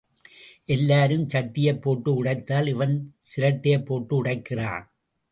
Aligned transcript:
எல்லாரும் 0.65 1.25
சட்டியைப் 1.33 1.81
போட்டு 1.81 2.23
உடைத்தால் 2.23 2.67
இவன் 2.67 2.95
சிரட்டையைப் 3.29 3.85
போட்டு 3.85 4.23
உடைக்கிறான். 4.23 4.87